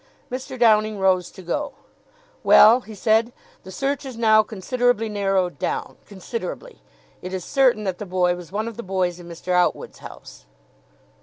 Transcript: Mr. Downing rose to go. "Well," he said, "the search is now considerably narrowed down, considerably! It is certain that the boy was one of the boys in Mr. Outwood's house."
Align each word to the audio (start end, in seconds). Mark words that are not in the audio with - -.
Mr. 0.31 0.57
Downing 0.57 0.97
rose 0.97 1.29
to 1.29 1.43
go. 1.43 1.73
"Well," 2.43 2.79
he 2.81 2.95
said, 2.95 3.31
"the 3.61 3.69
search 3.71 4.03
is 4.03 4.17
now 4.17 4.41
considerably 4.41 5.09
narrowed 5.09 5.59
down, 5.59 5.97
considerably! 6.07 6.81
It 7.21 7.35
is 7.35 7.45
certain 7.45 7.83
that 7.83 7.99
the 7.99 8.07
boy 8.07 8.33
was 8.35 8.51
one 8.51 8.67
of 8.67 8.77
the 8.77 8.81
boys 8.81 9.19
in 9.19 9.29
Mr. 9.29 9.49
Outwood's 9.51 9.99
house." 9.99 10.47